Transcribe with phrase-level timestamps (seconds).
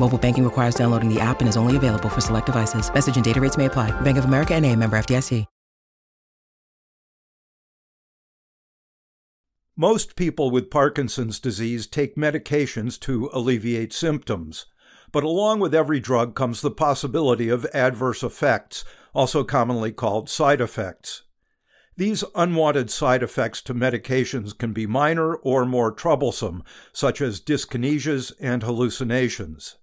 [0.00, 2.92] Mobile banking requires downloading the app and is only available for select devices.
[2.92, 3.90] Message and data rates may apply.
[4.00, 5.44] Bank of America and a member FDIC.
[9.76, 14.66] Most people with Parkinson's disease take medications to alleviate symptoms.
[15.12, 20.60] But along with every drug comes the possibility of adverse effects, also commonly called side
[20.60, 21.22] effects.
[21.96, 28.32] These unwanted side effects to medications can be minor or more troublesome, such as dyskinesias
[28.40, 29.76] and hallucinations.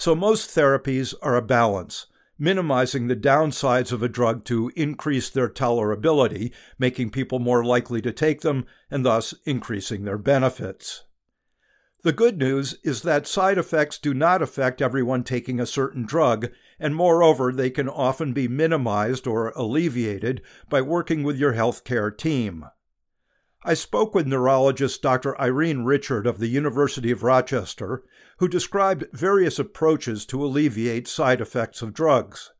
[0.00, 2.06] So most therapies are a balance,
[2.38, 8.10] minimizing the downsides of a drug to increase their tolerability, making people more likely to
[8.10, 11.04] take them, and thus increasing their benefits.
[12.02, 16.48] The good news is that side effects do not affect everyone taking a certain drug,
[16.78, 20.40] and moreover, they can often be minimized or alleviated
[20.70, 22.64] by working with your healthcare team.
[23.62, 25.38] I spoke with neurologist Dr.
[25.38, 28.02] Irene Richard of the University of Rochester,
[28.38, 32.52] who described various approaches to alleviate side effects of drugs.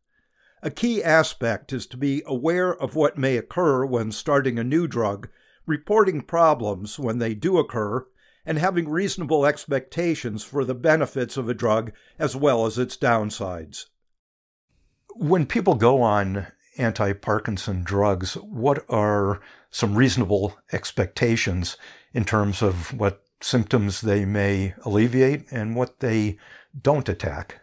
[0.63, 4.87] A key aspect is to be aware of what may occur when starting a new
[4.87, 5.31] drug,
[5.65, 8.07] reporting problems when they do occur,
[8.45, 13.87] and having reasonable expectations for the benefits of a drug as well as its downsides.
[15.17, 21.77] When people go on anti Parkinson drugs, what are some reasonable expectations
[22.13, 26.37] in terms of what symptoms they may alleviate and what they
[26.81, 27.61] don't attack?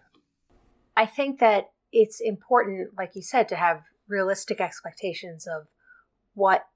[0.95, 5.67] I think that it's important, like you said, to have realistic expectations of
[6.33, 6.67] what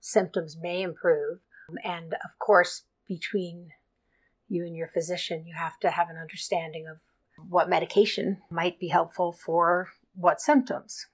[0.00, 1.38] symptoms may improve.
[1.84, 3.70] And of course, between
[4.48, 6.98] you and your physician, you have to have an understanding of
[7.48, 11.06] what medication might be helpful for what symptoms.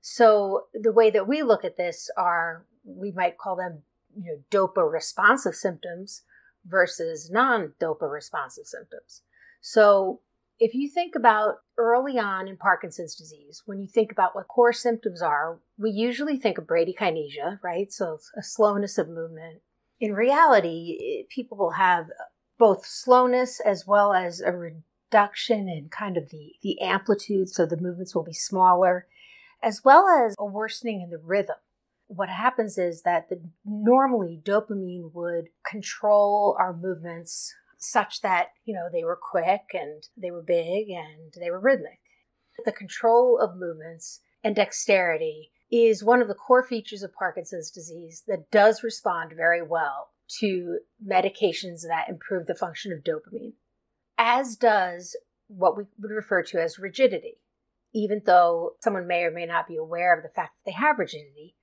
[0.00, 3.82] So the way that we look at this are we might call them
[4.16, 6.22] you know dopa responsive symptoms
[6.64, 9.22] versus non-dopa responsive symptoms.
[9.60, 10.20] So
[10.58, 14.72] if you think about early on in Parkinson's disease, when you think about what core
[14.72, 17.92] symptoms are, we usually think of bradykinesia, right?
[17.92, 19.60] So a slowness of movement.
[20.00, 22.10] In reality, people will have
[22.58, 27.76] both slowness as well as a reduction in kind of the, the amplitude, so the
[27.76, 29.06] movements will be smaller,
[29.62, 31.56] as well as a worsening in the rhythm.
[32.08, 38.88] What happens is that the, normally dopamine would control our movements such that, you know,
[38.92, 42.00] they were quick and they were big and they were rhythmic.
[42.64, 48.22] The control of movements and dexterity is one of the core features of Parkinson's disease
[48.28, 53.54] that does respond very well to medications that improve the function of dopamine,
[54.16, 55.16] as does
[55.48, 57.38] what we would refer to as rigidity.
[57.94, 60.98] Even though someone may or may not be aware of the fact that they have
[60.98, 61.54] rigidity,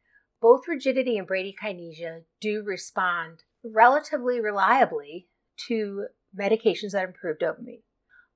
[0.43, 7.81] both rigidity and bradykinesia do respond relatively reliably to medications that improve dopamine.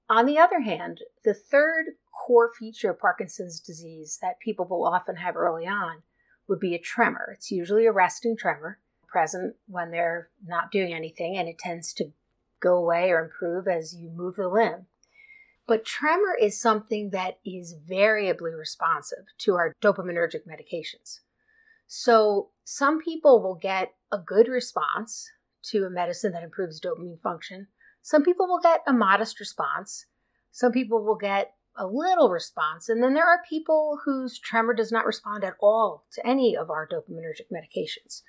[0.09, 1.88] On the other hand, the third
[2.25, 5.97] core feature of Parkinson's disease that people will often have early on
[6.47, 7.34] would be a tremor.
[7.34, 12.13] It's usually a resting tremor present when they're not doing anything, and it tends to
[12.62, 14.86] go away or improve as you move the limb.
[15.68, 21.19] But tremor is something that is variably responsive to our dopaminergic medications.
[21.88, 25.30] So some people will get a good response
[25.72, 27.68] to a medicine that improves dopamine function.
[28.01, 30.06] Some people will get a modest response.
[30.51, 32.89] Some people will get a little response.
[32.89, 36.69] And then there are people whose tremor does not respond at all to any of
[36.69, 38.22] our dopaminergic medications.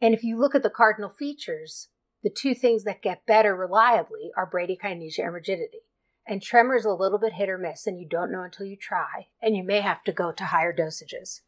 [0.00, 1.88] And if you look at the cardinal features,
[2.22, 5.82] the two things that get better reliably are bradykinesia and rigidity.
[6.26, 8.76] And tremor is a little bit hit or miss, and you don't know until you
[8.76, 11.40] try, and you may have to go to higher dosages.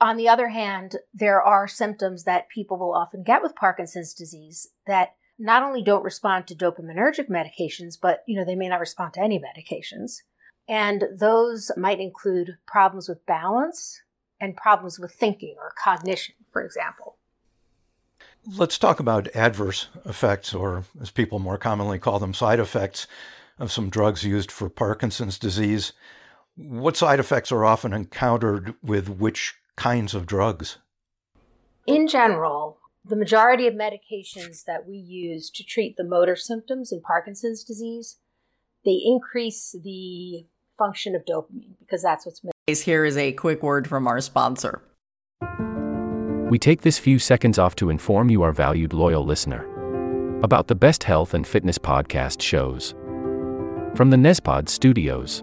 [0.00, 4.68] On the other hand, there are symptoms that people will often get with Parkinson's disease
[4.86, 9.14] that not only don't respond to dopaminergic medications, but you know, they may not respond
[9.14, 10.18] to any medications.
[10.68, 14.02] And those might include problems with balance
[14.40, 17.16] and problems with thinking or cognition, for example.
[18.46, 23.06] Let's talk about adverse effects, or as people more commonly call them, side effects
[23.58, 25.92] of some drugs used for Parkinson's disease.
[26.56, 30.78] What side effects are often encountered with which kinds of drugs?
[31.86, 37.00] In general, the majority of medications that we use to treat the motor symptoms in
[37.00, 38.18] Parkinson's disease,
[38.84, 40.46] they increase the
[40.78, 42.84] function of dopamine because that's what's missing.
[42.84, 44.82] Here is a quick word from our sponsor.
[46.50, 49.64] We take this few seconds off to inform you, our valued loyal listener,
[50.42, 52.94] about the best health and fitness podcast shows
[53.94, 55.42] from the Nezpod studios.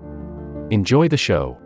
[0.71, 1.57] Enjoy the show.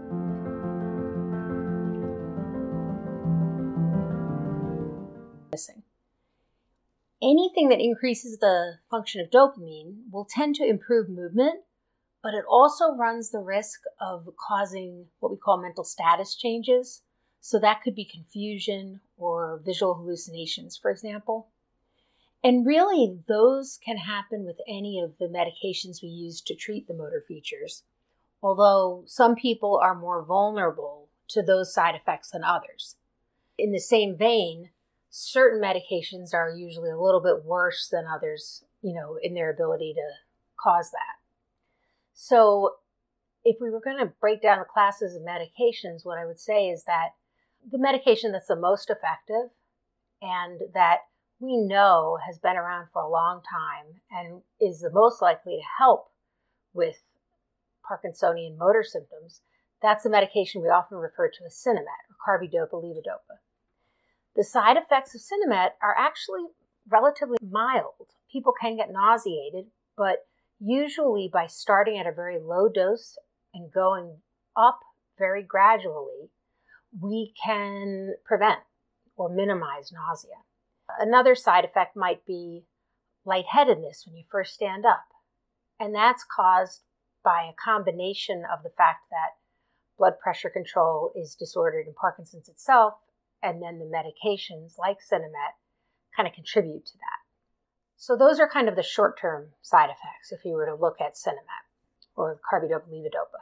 [7.22, 11.62] Anything that increases the function of dopamine will tend to improve movement,
[12.22, 17.02] but it also runs the risk of causing what we call mental status changes.
[17.42, 21.50] So that could be confusion or visual hallucinations, for example.
[22.44, 26.94] And really, those can happen with any of the medications we use to treat the
[26.94, 27.84] motor features,
[28.46, 32.96] although some people are more vulnerable to those side effects than others.
[33.58, 34.70] In the same vein,
[35.10, 39.96] certain medications are usually a little bit worse than others, you know, in their ability
[39.96, 40.08] to
[40.62, 41.18] cause that.
[42.14, 42.76] So,
[43.44, 46.68] if we were going to break down the classes of medications, what I would say
[46.68, 47.14] is that
[47.72, 49.50] the medication that's the most effective
[50.22, 51.00] and that
[51.40, 55.84] we know has been around for a long time and is the most likely to
[55.84, 56.12] help
[56.74, 56.98] with
[57.90, 59.42] Parkinsonian motor symptoms,
[59.82, 63.40] that's the medication we often refer to as Sinemet or carbidopa levodopa.
[64.36, 66.46] The side effects of Sinemet are actually
[66.90, 68.10] relatively mild.
[68.32, 69.68] People can get nauseated,
[69.98, 70.26] but
[70.60, 73.18] usually by starting at a very low dose
[73.54, 74.18] and going
[74.56, 74.80] up
[75.18, 76.32] very gradually,
[77.00, 78.60] we can prevent
[79.16, 80.44] or minimize nausea.
[81.00, 82.66] Another side effect might be
[83.26, 85.06] lightheadedness when you first stand up.
[85.80, 86.82] And that's caused
[87.26, 89.36] by a combination of the fact that
[89.98, 92.94] blood pressure control is disordered in Parkinson's itself
[93.42, 95.58] and then the medications like Sinemet
[96.16, 97.26] kind of contribute to that.
[97.98, 101.16] So those are kind of the short-term side effects if you were to look at
[101.16, 101.66] Sinemet
[102.16, 103.42] or carbidopa levodopa.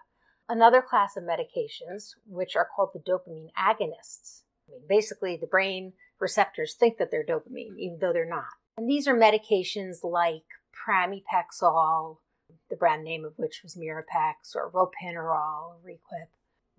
[0.50, 4.42] Another class of medications, which are called the dopamine agonists.
[4.68, 8.46] I mean, basically, the brain receptors think that they're dopamine, even though they're not.
[8.78, 10.44] And these are medications like
[10.88, 12.18] pramipexole,
[12.74, 16.32] the brand name of which was Mirapex, or ropinirole, or Requip,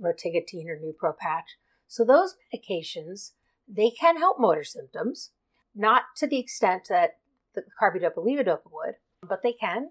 [0.03, 1.57] rotigotine, or Neupro patch.
[1.87, 3.31] So those medications,
[3.69, 5.31] they can help motor symptoms,
[5.73, 7.19] not to the extent that
[7.55, 9.91] the carbidopa levodopa would, but they can.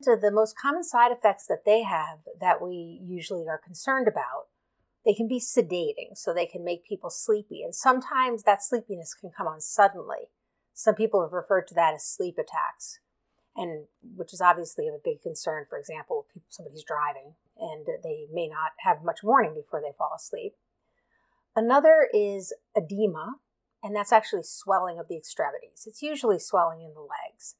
[0.00, 4.46] So the most common side effects that they have that we usually are concerned about,
[5.04, 7.64] they can be sedating, so they can make people sleepy.
[7.64, 10.30] And sometimes that sleepiness can come on suddenly.
[10.72, 13.00] Some people have referred to that as sleep attacks,
[13.56, 13.86] and
[14.16, 15.66] which is obviously a big concern.
[15.68, 20.12] For example, if somebody's driving and they may not have much warning before they fall
[20.14, 20.54] asleep.
[21.54, 23.36] Another is edema,
[23.82, 25.84] and that's actually swelling of the extremities.
[25.86, 27.54] It's usually swelling in the legs.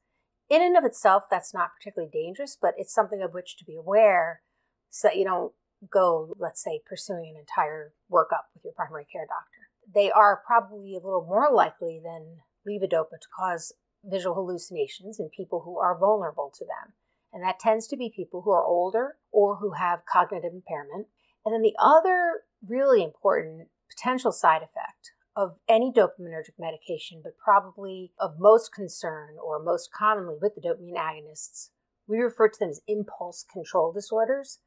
[0.49, 3.75] In and of itself, that's not particularly dangerous, but it's something of which to be
[3.75, 4.41] aware
[4.89, 5.51] so that you don't
[5.91, 9.69] go, let's say, pursuing an entire workup with your primary care doctor.
[9.93, 13.73] They are probably a little more likely than levodopa to cause
[14.07, 16.93] visual hallucinations in people who are vulnerable to them.
[17.33, 21.07] And that tends to be people who are older or who have cognitive impairment.
[21.45, 28.11] And then the other really important potential side effect of any dopaminergic medication, but probably
[28.19, 31.69] of most concern or most commonly with the dopamine agonists,
[32.07, 34.59] we refer to them as impulse control disorders.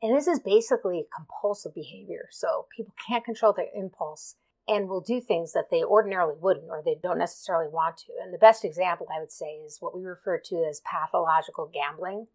[0.00, 2.28] And this is basically compulsive behavior.
[2.30, 4.36] So people can't control their impulse
[4.66, 8.12] and will do things that they ordinarily wouldn't or they don't necessarily want to.
[8.22, 12.26] And the best example I would say is what we refer to as pathological gambling.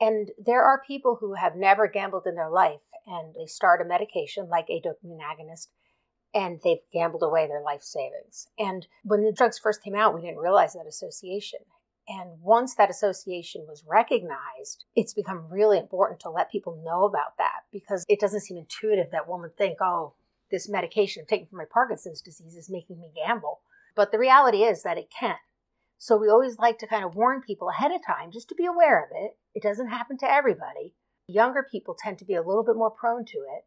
[0.00, 3.84] And there are people who have never gambled in their life and they start a
[3.84, 5.68] medication like a dopamine agonist
[6.32, 8.48] and they've gambled away their life savings.
[8.58, 11.60] And when the drugs first came out, we didn't realize that association.
[12.08, 17.36] And once that association was recognized, it's become really important to let people know about
[17.36, 20.14] that because it doesn't seem intuitive that one would think, oh,
[20.50, 23.60] this medication I'm taking for my Parkinson's disease is making me gamble.
[23.94, 25.36] But the reality is that it can.
[25.98, 28.64] So we always like to kind of warn people ahead of time just to be
[28.64, 29.36] aware of it.
[29.54, 30.94] It doesn't happen to everybody.
[31.26, 33.64] Younger people tend to be a little bit more prone to it.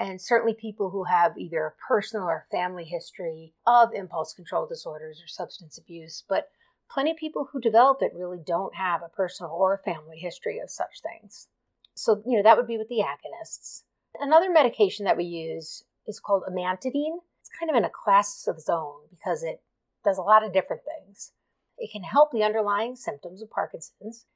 [0.00, 5.20] And certainly people who have either a personal or family history of impulse control disorders
[5.22, 6.24] or substance abuse.
[6.26, 6.48] But
[6.90, 10.58] plenty of people who develop it really don't have a personal or a family history
[10.60, 11.48] of such things.
[11.94, 13.82] So, you know, that would be with the agonists.
[14.20, 17.18] Another medication that we use is called amantadine.
[17.40, 19.62] It's kind of in a class of its own because it
[20.04, 21.32] does a lot of different things.
[21.76, 24.26] It can help the underlying symptoms of Parkinson's.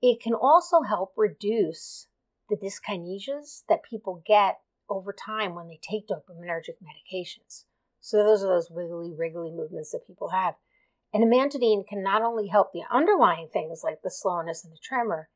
[0.00, 2.06] It can also help reduce
[2.48, 7.64] the dyskinesias that people get over time when they take dopaminergic medications.
[8.00, 10.54] So those are those wiggly, wriggly movements that people have.
[11.14, 15.28] And amantadine can not only help the underlying things like the slowness and the tremor,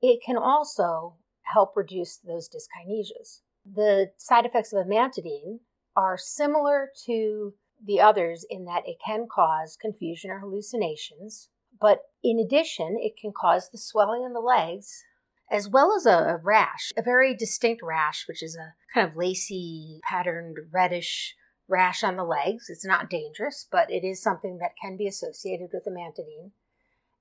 [0.00, 3.40] it can also help reduce those dyskinesias.
[3.64, 5.60] The side effects of amantadine
[5.96, 11.48] are similar to the others in that it can cause confusion or hallucinations,
[11.80, 15.04] but in addition, it can cause the swelling in the legs
[15.50, 20.00] as well as a, rash, a very distinct rash, which is a kind of lacy,
[20.08, 21.34] patterned, reddish
[21.68, 22.66] rash on the legs.
[22.68, 26.52] It's not dangerous, but it is something that can be associated with amantadine.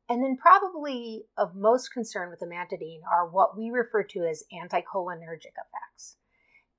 [0.09, 5.55] And then, probably of most concern with amantadine are what we refer to as anticholinergic
[5.55, 6.17] effects.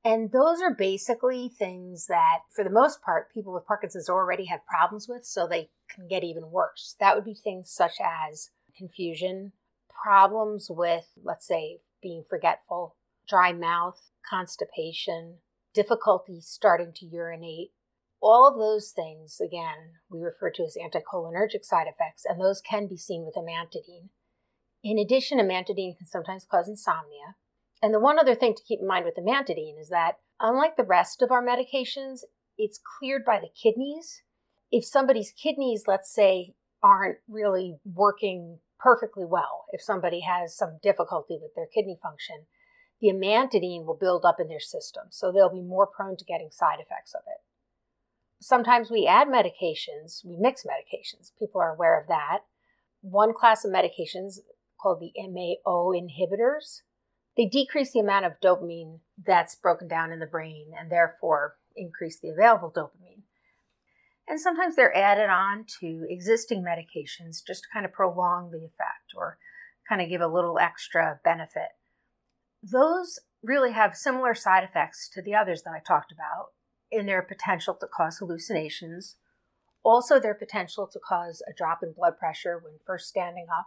[0.04, 4.66] And those are basically things that, for the most part, people with Parkinson's already have
[4.66, 6.94] problems with, so they can get even worse.
[7.00, 9.52] That would be things such as confusion,
[9.88, 12.96] problems with, let's say, being forgetful,
[13.26, 15.37] dry mouth, constipation,
[15.73, 17.73] difficulty starting to urinate.
[18.20, 22.87] All of those things, again, we refer to as anticholinergic side effects, and those can
[22.87, 24.08] be seen with amantadine.
[24.82, 27.37] In addition, amantadine can sometimes cause insomnia.
[27.84, 30.84] And the one other thing to keep in mind with amantadine is that, unlike the
[30.84, 32.20] rest of our medications,
[32.56, 34.22] it's cleared by the kidneys.
[34.72, 41.38] If somebody's kidneys, let's say, aren't really working perfectly well, if somebody has some difficulty
[41.38, 42.46] with their kidney function,
[43.02, 45.08] the amantadine will build up in their system.
[45.10, 47.42] So they'll be more prone to getting side effects of it.
[48.40, 51.32] Sometimes we add medications, we mix medications.
[51.38, 52.44] People are aware of that.
[53.02, 54.38] One class of medications
[54.80, 56.80] called the MAO inhibitors
[57.36, 62.18] they decrease the amount of dopamine that's broken down in the brain and therefore increase
[62.18, 63.22] the available dopamine.
[64.26, 69.12] And sometimes they're added on to existing medications just to kind of prolong the effect
[69.16, 69.38] or
[69.88, 71.68] kind of give a little extra benefit.
[72.62, 76.52] Those really have similar side effects to the others that I talked about
[76.90, 79.16] in their potential to cause hallucinations,
[79.82, 83.66] also their potential to cause a drop in blood pressure when first standing up,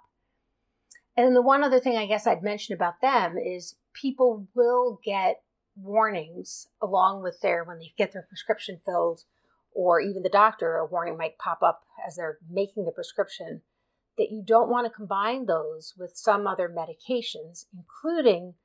[1.18, 5.42] and the one other thing I guess I'd mention about them is people will get
[5.76, 9.24] warnings along with their when they get their prescription filled
[9.74, 13.62] or even the doctor a warning might pop up as they're making the prescription
[14.18, 18.56] that you don't want to combine those with some other medications including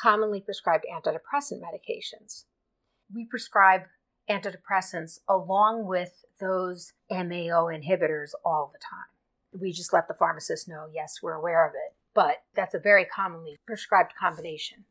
[0.00, 2.44] commonly prescribed antidepressant medications
[3.14, 3.82] we prescribe
[4.30, 9.14] antidepressants along with those MAO inhibitors all the time
[9.60, 11.93] we just let the pharmacist know, yes, we're aware of it.
[12.14, 14.84] But that's a very commonly prescribed combination.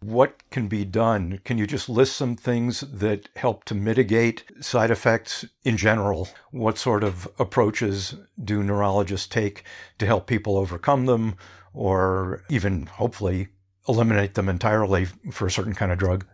[0.00, 1.40] What can be done?
[1.44, 6.28] Can you just list some things that help to mitigate side effects in general?
[6.50, 9.64] What sort of approaches do neurologists take
[9.98, 11.36] to help people overcome them
[11.72, 13.48] or even hopefully
[13.88, 16.26] eliminate them entirely for a certain kind of drug?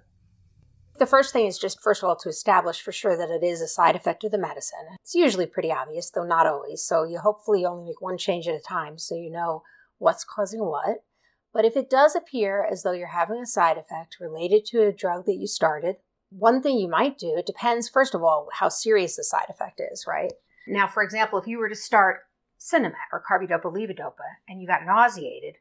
[0.99, 3.61] The first thing is just, first of all, to establish for sure that it is
[3.61, 4.97] a side effect of the medicine.
[5.02, 6.83] It's usually pretty obvious, though not always.
[6.83, 9.62] So you hopefully only make one change at a time so you know
[9.99, 11.05] what's causing what.
[11.53, 14.93] But if it does appear as though you're having a side effect related to a
[14.93, 15.97] drug that you started,
[16.31, 19.81] one thing you might do, it depends, first of all, how serious the side effect
[19.93, 20.33] is, right?
[20.67, 22.21] Now, for example, if you were to start
[22.59, 25.55] Sinemet or carbidopa levodopa and you got nauseated,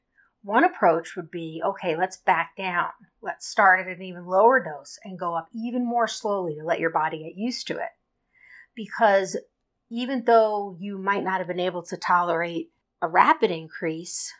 [0.46, 2.90] One approach would be okay, let's back down.
[3.20, 6.80] Let's start at an even lower dose and go up even more slowly to let
[6.80, 7.90] your body get used to it.
[8.76, 9.38] Because
[9.90, 12.70] even though you might not have been able to tolerate
[13.06, 14.34] a rapid increase,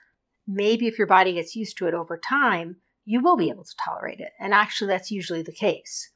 [0.48, 3.76] maybe if your body gets used to it over time, you will be able to
[3.84, 4.32] tolerate it.
[4.40, 6.12] And actually, that's usually the case.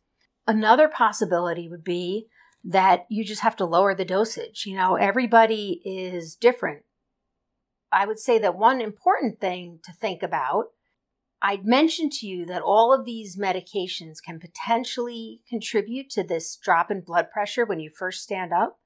[0.47, 2.27] Another possibility would be
[2.63, 4.65] that you just have to lower the dosage.
[4.65, 6.83] You know, everybody is different.
[7.91, 10.65] I would say that one important thing to think about
[11.41, 16.91] I'd mentioned to you that all of these medications can potentially contribute to this drop
[16.91, 18.79] in blood pressure when you first stand up.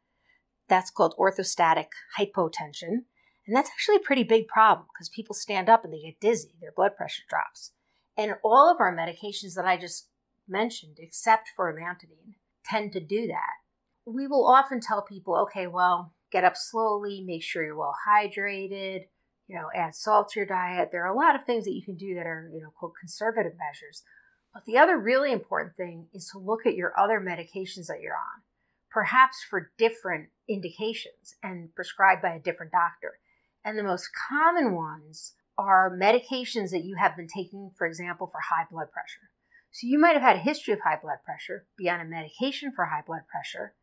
[0.67, 1.87] That's called orthostatic
[2.19, 3.05] hypotension.
[3.45, 6.53] And that's actually a pretty big problem because people stand up and they get dizzy,
[6.61, 7.71] their blood pressure drops.
[8.17, 10.07] And all of our medications that I just
[10.47, 12.35] mentioned, except for amantadine,
[12.65, 13.53] tend to do that.
[14.05, 19.05] We will often tell people, okay, well, get up slowly, make sure you're well hydrated,
[19.47, 20.89] you know, add salt to your diet.
[20.91, 22.93] There are a lot of things that you can do that are, you know, quote,
[22.99, 24.03] conservative measures.
[24.53, 28.13] But the other really important thing is to look at your other medications that you're
[28.13, 28.43] on,
[28.91, 33.19] perhaps for different indications and prescribed by a different doctor.
[33.63, 38.39] And the most common ones are medications that you have been taking, for example, for
[38.49, 39.29] high blood pressure.
[39.71, 42.71] So you might have had a history of high blood pressure, be on a medication
[42.75, 43.75] for high blood pressure,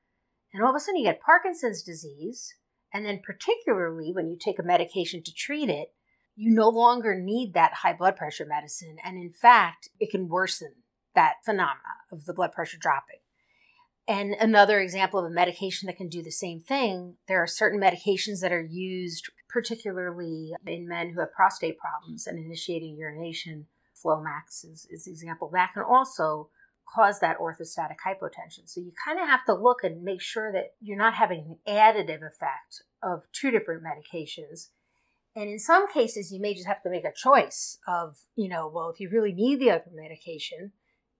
[0.53, 2.55] and all of a sudden you get Parkinson's disease.
[2.93, 5.95] And then, particularly when you take a medication to treat it,
[6.35, 8.97] you no longer need that high blood pressure medicine.
[9.05, 10.75] And in fact, it can worsen
[11.15, 13.21] that phenomena of the blood pressure dropping.
[14.09, 17.81] And another example of a medication that can do the same thing, there are certain
[17.81, 23.67] medications that are used particularly in men who have prostate problems and initiating urination.
[24.05, 25.51] Flomax is, is an example.
[25.53, 26.49] That can also
[26.95, 28.67] cause that orthostatic hypotension.
[28.67, 31.75] So you kind of have to look and make sure that you're not having an
[31.75, 34.69] additive effect of two different medications.
[35.37, 38.71] And in some cases, you may just have to make a choice of, you know,
[38.73, 40.73] well, if you really need the other medication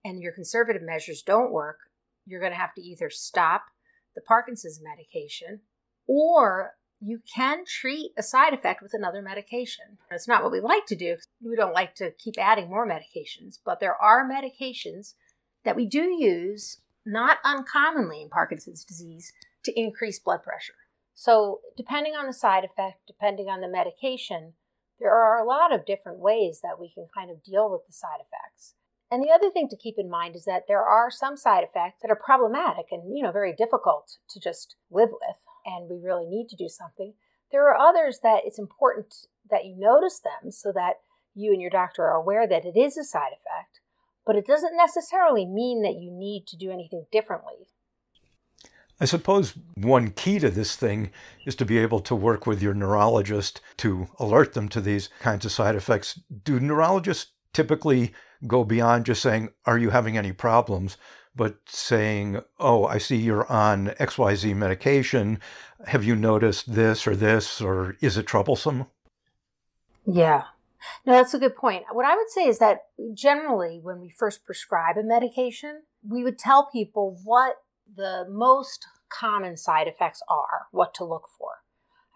[0.03, 1.77] and your conservative measures don't work,
[2.25, 3.63] you're going to have to either stop
[4.15, 5.61] the Parkinson's medication
[6.07, 6.71] or
[7.01, 9.97] you can treat a side effect with another medication.
[10.11, 11.17] It's not what we like to do.
[11.43, 15.15] We don't like to keep adding more medications, but there are medications
[15.65, 19.33] that we do use not uncommonly in Parkinson's disease
[19.63, 20.73] to increase blood pressure.
[21.13, 24.53] So, depending on the side effect, depending on the medication,
[24.99, 27.93] there are a lot of different ways that we can kind of deal with the
[27.93, 28.75] side effects.
[29.09, 32.01] And the other thing to keep in mind is that there are some side effects
[32.01, 36.25] that are problematic and, you know, very difficult to just live with, and we really
[36.25, 37.13] need to do something.
[37.51, 41.01] There are others that it's important that you notice them so that
[41.33, 43.81] you and your doctor are aware that it is a side effect
[44.25, 47.67] but it doesn't necessarily mean that you need to do anything differently.
[48.99, 51.09] I suppose one key to this thing
[51.45, 55.43] is to be able to work with your neurologist to alert them to these kinds
[55.43, 56.19] of side effects.
[56.43, 58.13] Do neurologists typically
[58.45, 60.97] go beyond just saying, Are you having any problems?
[61.35, 65.39] But saying, Oh, I see you're on XYZ medication.
[65.87, 68.87] Have you noticed this or this, or is it troublesome?
[70.05, 70.43] Yeah,
[71.05, 71.83] no, that's a good point.
[71.91, 76.39] What I would say is that generally, when we first prescribe a medication, we would
[76.39, 77.57] tell people what
[77.95, 81.49] the most common side effects are, what to look for.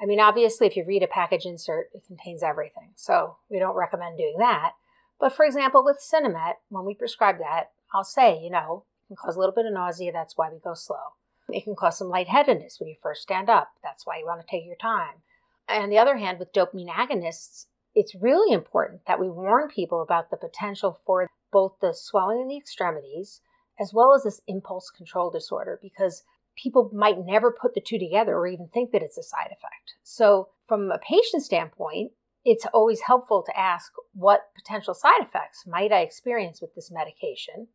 [0.02, 2.92] I mean, obviously, if you read a package insert, it contains everything.
[2.96, 4.74] So we don't recommend doing that.
[5.20, 8.84] But for example, with Sinemet, when we prescribe that, I'll say, you know,
[9.16, 10.12] can cause a little bit of nausea.
[10.12, 11.16] That's why we go slow.
[11.50, 13.70] It can cause some lightheadedness when you first stand up.
[13.84, 15.22] That's why you want to take your time.
[15.68, 20.02] And on the other hand, with dopamine agonists, it's really important that we warn people
[20.02, 23.42] about the potential for both the swelling in the extremities
[23.80, 26.24] as well as this impulse control disorder because
[26.56, 29.96] people might never put the two together or even think that it's a side effect.
[30.04, 32.12] So, from a patient standpoint,
[32.44, 37.68] it's always helpful to ask what potential side effects might I experience with this medication.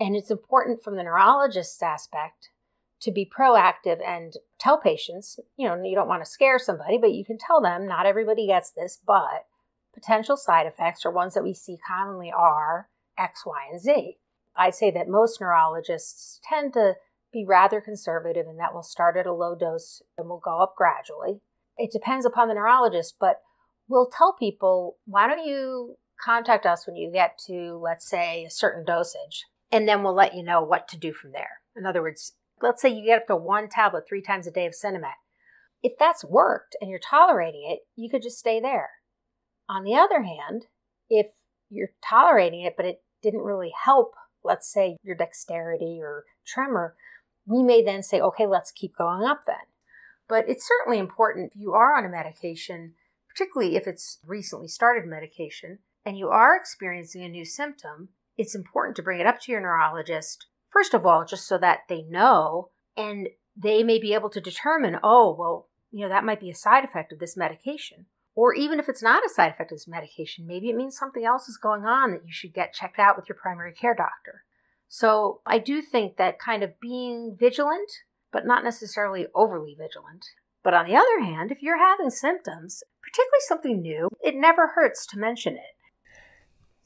[0.00, 2.48] And it's important from the neurologist's aspect
[3.02, 7.12] to be proactive and tell patients, you know, you don't want to scare somebody, but
[7.12, 9.46] you can tell them not everybody gets this, but
[9.94, 14.16] potential side effects or ones that we see commonly are X, Y, and Z.
[14.56, 16.94] I'd say that most neurologists tend to
[17.32, 20.74] be rather conservative and that will start at a low dose and will go up
[20.76, 21.40] gradually.
[21.76, 23.40] It depends upon the neurologist, but
[23.88, 28.50] we'll tell people, why don't you contact us when you get to, let's say, a
[28.50, 31.60] certain dosage, and then we'll let you know what to do from there.
[31.76, 34.66] In other words, let's say you get up to one tablet three times a day
[34.66, 35.20] of Sinemet.
[35.82, 38.90] If that's worked and you're tolerating it, you could just stay there.
[39.68, 40.66] On the other hand,
[41.08, 41.28] if
[41.70, 46.96] you're tolerating it, but it didn't really help, let's say your dexterity or tremor,
[47.46, 49.56] we may then say, okay, let's keep going up then.
[50.28, 52.94] But it's certainly important if you are on a medication,
[53.28, 58.96] particularly if it's recently started medication and you are experiencing a new symptom, it's important
[58.96, 62.70] to bring it up to your neurologist, first of all, just so that they know
[62.96, 66.54] and they may be able to determine, oh, well, you know, that might be a
[66.54, 68.06] side effect of this medication.
[68.34, 71.22] Or even if it's not a side effect of this medication, maybe it means something
[71.22, 74.44] else is going on that you should get checked out with your primary care doctor.
[74.88, 77.90] So I do think that kind of being vigilant,
[78.32, 80.24] but not necessarily overly vigilant.
[80.64, 85.06] But on the other hand, if you're having symptoms, particularly something new, it never hurts
[85.08, 85.76] to mention it.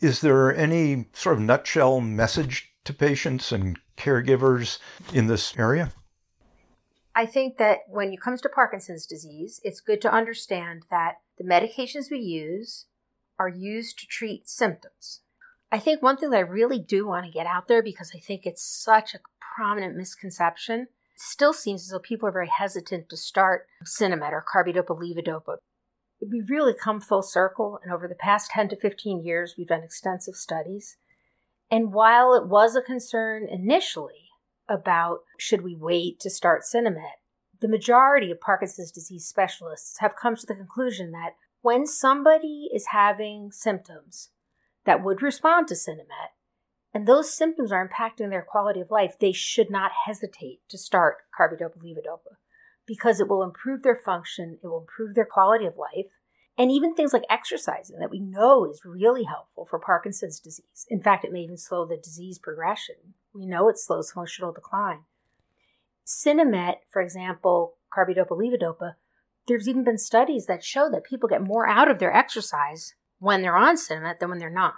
[0.01, 4.79] Is there any sort of nutshell message to patients and caregivers
[5.13, 5.93] in this area?
[7.15, 11.45] I think that when it comes to Parkinson's disease, it's good to understand that the
[11.45, 12.87] medications we use
[13.39, 15.21] are used to treat symptoms.
[15.71, 18.19] I think one thing that I really do want to get out there because I
[18.19, 19.21] think it's such a
[19.57, 24.99] prominent misconception, still seems as though people are very hesitant to start Sinemet or carbidopa
[24.99, 25.57] levodopa.
[26.21, 29.83] We've really come full circle, and over the past 10 to 15 years, we've done
[29.83, 30.97] extensive studies.
[31.71, 34.31] And while it was a concern initially,
[34.69, 37.21] about should we wait to start Sinemet,
[37.61, 42.89] the majority of Parkinson's disease specialists have come to the conclusion that when somebody is
[42.89, 44.31] having symptoms
[44.85, 46.33] that would respond to Sinemet,
[46.93, 51.17] and those symptoms are impacting their quality of life, they should not hesitate to start
[51.39, 52.37] carbidopa levodopa
[52.87, 56.07] because it will improve their function, it will improve their quality of life,
[56.57, 60.87] and even things like exercising that we know is really helpful for Parkinson's disease.
[60.89, 63.15] In fact, it may even slow the disease progression.
[63.35, 65.01] We know it slows functional decline.
[66.07, 68.95] Sinemet, for example, carbidopa levodopa,
[69.49, 73.43] there's even been studies that show that people get more out of their exercise when
[73.43, 74.75] they're on Sinemet than when they're not.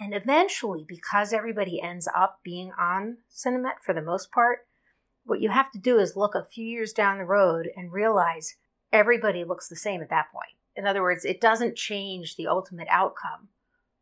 [0.00, 4.60] And eventually, because everybody ends up being on Sinemet for the most part,
[5.28, 8.56] what you have to do is look a few years down the road and realize
[8.92, 10.56] everybody looks the same at that point.
[10.74, 13.48] In other words, it doesn't change the ultimate outcome.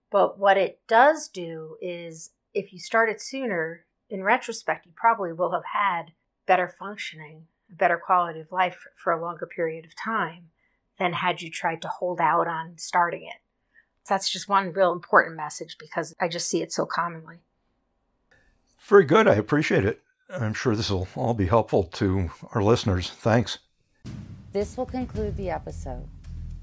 [0.09, 5.51] But what it does do is if you started sooner, in retrospect, you probably will
[5.51, 6.13] have had
[6.47, 10.51] better functioning, a better quality of life for a longer period of time
[10.97, 13.41] than had you tried to hold out on starting it.
[14.05, 17.39] So That's just one real important message because I just see it so commonly.
[18.79, 19.27] Very good.
[19.27, 20.01] I appreciate it.
[20.29, 23.11] I'm sure this will all be helpful to our listeners.
[23.11, 23.59] Thanks.
[24.53, 26.09] This will conclude the episode.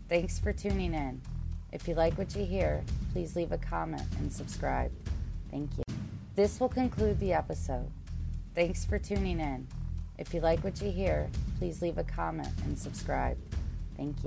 [0.10, 1.22] Thanks for tuning in.
[1.72, 4.92] If you like what you hear, please leave a comment and subscribe.
[5.50, 5.84] Thank you.
[6.36, 7.90] This will conclude the episode.
[8.54, 9.68] Thanks for tuning in.
[10.18, 13.38] If you like what you hear, please leave a comment and subscribe.
[13.98, 14.22] Thank you.